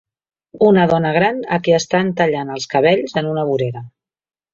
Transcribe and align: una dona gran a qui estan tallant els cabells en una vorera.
una 0.67 0.85
dona 0.93 1.11
gran 1.17 1.43
a 1.57 1.59
qui 1.67 1.75
estan 1.79 2.09
tallant 2.21 2.49
els 2.55 2.65
cabells 2.73 3.15
en 3.23 3.29
una 3.33 3.45
vorera. 3.51 3.83